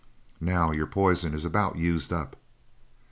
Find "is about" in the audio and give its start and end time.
1.35-1.75